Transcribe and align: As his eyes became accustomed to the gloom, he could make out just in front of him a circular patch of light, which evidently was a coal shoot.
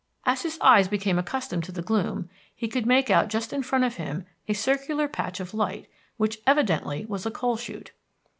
As 0.25 0.41
his 0.41 0.57
eyes 0.61 0.87
became 0.87 1.19
accustomed 1.19 1.63
to 1.65 1.71
the 1.71 1.83
gloom, 1.83 2.27
he 2.55 2.67
could 2.67 2.87
make 2.87 3.11
out 3.11 3.27
just 3.27 3.53
in 3.53 3.61
front 3.61 3.83
of 3.83 3.97
him 3.97 4.25
a 4.47 4.53
circular 4.53 5.07
patch 5.07 5.39
of 5.39 5.53
light, 5.53 5.87
which 6.17 6.39
evidently 6.47 7.05
was 7.05 7.27
a 7.27 7.29
coal 7.29 7.55
shoot. 7.55 7.91